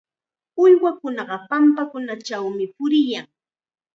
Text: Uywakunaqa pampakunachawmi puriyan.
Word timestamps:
Uywakunaqa 0.63 1.35
pampakunachawmi 1.49 2.65
puriyan. 2.75 3.27